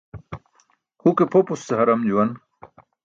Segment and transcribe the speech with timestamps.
[1.01, 2.29] Huke pʰopus ce haram juwan.